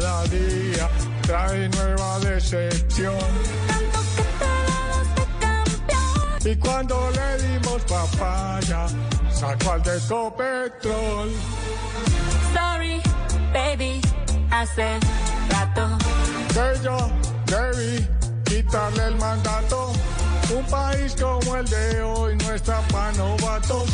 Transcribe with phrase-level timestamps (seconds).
[0.00, 0.88] Cada día
[1.22, 3.14] trae nueva decepción.
[6.44, 8.86] Y cuando le dimos papaya,
[9.30, 11.30] sacó al de Copetrol.
[12.52, 13.00] Sorry,
[13.52, 14.00] baby,
[14.50, 14.98] hace
[15.50, 15.98] rato.
[16.48, 16.96] Que yo
[17.46, 18.08] debí
[18.44, 19.92] quitarle el mandato.
[20.54, 23.88] Un país como el de hoy no está para novatos.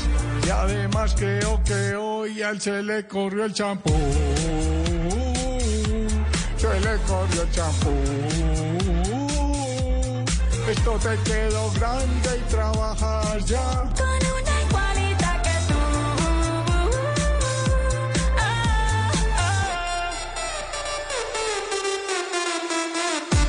[0.46, 3.92] Y además creo que hoy a él se le corrió el champú.
[6.60, 7.90] Corrió el champú.
[10.68, 13.90] Esto te quedó grande y trabajas ya.
[13.96, 15.78] Con una igualita que tú.
[18.38, 20.10] Ah, ah.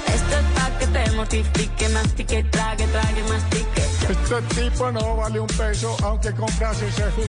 [0.07, 3.83] Esto es pa' que te mortifique, mastique, trague, trague, mastique.
[4.09, 7.30] Este tipo no vale un peso, aunque comprase ese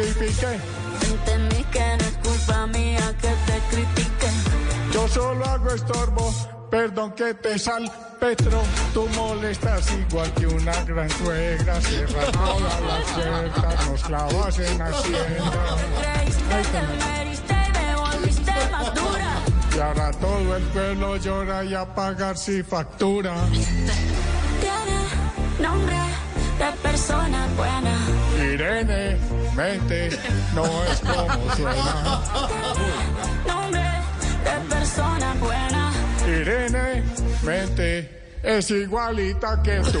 [0.00, 4.30] Entendí que no es culpa mía que te critique.
[4.94, 6.34] Yo solo hago estorbo,
[6.70, 8.62] perdón que te sal, Petro.
[8.94, 11.80] Tú molestas igual que una gran suegra.
[11.82, 15.76] Cierras todas las puertas, nos clavas en Hacienda.
[16.00, 19.32] Creíste que me heriste y me volviste más dura.
[19.76, 23.34] Y ahora todo el pueblo llora y a pagar si factura.
[24.60, 25.96] Tiene nombre
[26.58, 27.96] de persona buena.
[28.42, 29.18] Irene,
[29.60, 30.08] mente,
[30.54, 32.22] no es como suena.
[33.46, 33.82] Nombre
[34.44, 35.92] de persona buena.
[36.26, 37.04] Irene,
[37.42, 40.00] mente, es igualita que tú.